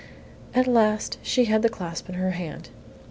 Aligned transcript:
At 0.55 0.65
last 0.65 1.19
she 1.21 1.45
had 1.45 1.61
the 1.61 1.69
clasp 1.69 2.09
in 2.09 2.15
her 2.15 2.31
hand. 2.31 2.69